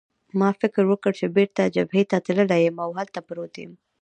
ما 0.39 0.49
فکر 0.61 0.83
وکړ 0.91 1.11
چې 1.19 1.33
بېرته 1.35 1.71
جبهې 1.75 2.03
ته 2.09 2.17
تللی 2.25 2.59
یم 2.65 2.77
او 2.85 2.89
هلته 2.99 3.19
پروت 3.27 3.53
یم. 3.61 3.71